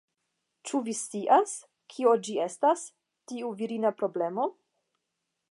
Ĉu 0.69 0.79
vi 0.87 0.95
scias, 0.99 1.53
kio 1.95 2.15
ĝi 2.29 2.39
estas, 2.47 2.87
tiu 3.33 3.53
virina 3.61 3.95
problemo? 4.01 4.51